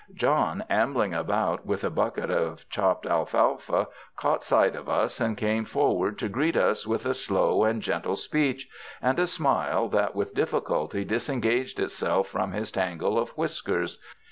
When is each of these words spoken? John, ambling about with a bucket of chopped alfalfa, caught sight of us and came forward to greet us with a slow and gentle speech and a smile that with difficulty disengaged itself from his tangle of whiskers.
John, 0.15 0.63
ambling 0.67 1.13
about 1.13 1.63
with 1.67 1.83
a 1.83 1.91
bucket 1.91 2.31
of 2.31 2.67
chopped 2.69 3.05
alfalfa, 3.05 3.87
caught 4.17 4.43
sight 4.43 4.75
of 4.75 4.89
us 4.89 5.21
and 5.21 5.37
came 5.37 5.63
forward 5.63 6.17
to 6.17 6.27
greet 6.27 6.57
us 6.57 6.87
with 6.87 7.05
a 7.05 7.13
slow 7.13 7.63
and 7.63 7.83
gentle 7.83 8.15
speech 8.15 8.67
and 8.99 9.19
a 9.19 9.27
smile 9.27 9.87
that 9.89 10.15
with 10.15 10.33
difficulty 10.33 11.05
disengaged 11.05 11.79
itself 11.79 12.29
from 12.29 12.51
his 12.53 12.71
tangle 12.71 13.19
of 13.19 13.29
whiskers. 13.37 13.99